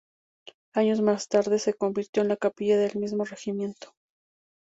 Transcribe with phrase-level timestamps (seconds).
[0.73, 3.93] Años más tarde se convirtió en la capilla del mismo Regimiento.